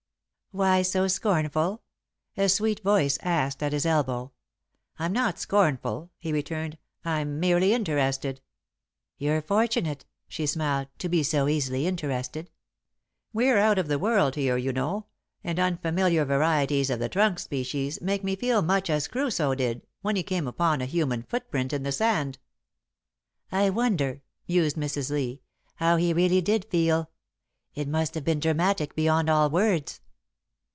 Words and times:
"Why 0.53 0.81
so 0.81 1.07
scornful?" 1.07 1.81
a 2.35 2.49
sweet 2.49 2.81
voice 2.83 3.17
asked, 3.21 3.63
at 3.63 3.71
his 3.71 3.85
elbow. 3.85 4.33
"I'm 4.99 5.13
not 5.13 5.39
scornful," 5.39 6.11
he 6.17 6.33
returned. 6.33 6.77
"I'm 7.05 7.39
merely 7.39 7.71
interested." 7.73 8.41
[Sidenote: 8.41 8.41
In 8.41 8.43
the 8.43 8.65
Hall] 9.27 9.33
"You're 9.33 9.41
fortunate," 9.43 10.05
she 10.27 10.45
smiled, 10.45 10.87
"to 10.97 11.07
be 11.07 11.23
so 11.23 11.47
easily 11.47 11.87
interested." 11.87 12.51
"We're 13.31 13.59
out 13.59 13.77
of 13.79 13.87
the 13.87 13.97
world 13.97 14.35
here, 14.35 14.57
you 14.57 14.73
know, 14.73 15.05
and 15.41 15.57
unfamiliar 15.57 16.25
varieties 16.25 16.89
of 16.89 16.99
the 16.99 17.07
trunk 17.07 17.39
species 17.39 18.01
make 18.01 18.21
me 18.21 18.35
feel 18.35 18.61
much 18.61 18.89
as 18.89 19.07
Crusoe 19.07 19.55
did 19.55 19.87
when 20.01 20.17
he 20.17 20.21
came 20.23 20.49
upon 20.49 20.81
a 20.81 20.85
human 20.85 21.23
footprint 21.23 21.71
in 21.71 21.83
the 21.83 21.93
sand." 21.93 22.39
"I 23.53 23.69
wonder," 23.69 24.21
mused 24.49 24.75
Mrs. 24.75 25.11
Lee, 25.11 25.43
"how 25.75 25.95
he 25.95 26.11
really 26.11 26.41
did 26.41 26.65
feel. 26.65 27.09
It 27.73 27.87
must 27.87 28.15
have 28.15 28.25
been 28.25 28.41
dramatic 28.41 28.95
beyond 28.95 29.29
all 29.29 29.49
words." 29.49 30.01